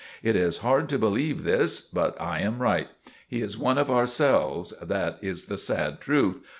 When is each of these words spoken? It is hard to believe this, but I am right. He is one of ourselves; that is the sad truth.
It 0.23 0.35
is 0.35 0.57
hard 0.65 0.89
to 0.89 0.97
believe 0.97 1.43
this, 1.43 1.79
but 1.79 2.19
I 2.19 2.39
am 2.39 2.57
right. 2.57 2.87
He 3.27 3.43
is 3.43 3.55
one 3.55 3.77
of 3.77 3.91
ourselves; 3.91 4.73
that 4.81 5.19
is 5.21 5.45
the 5.45 5.59
sad 5.59 5.99
truth. 6.01 6.39